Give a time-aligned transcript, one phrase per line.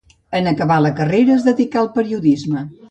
[0.39, 2.69] En acabar la carrera, es dedica al periodisme.